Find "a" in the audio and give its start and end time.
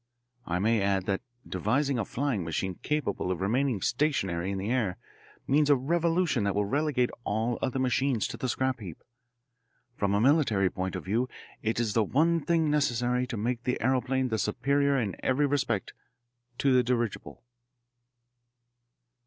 1.99-2.05, 5.69-5.75, 10.15-10.19